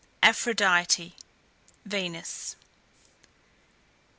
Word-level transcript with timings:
APHRODITE 0.23 1.13
(VENUS). 1.85 2.55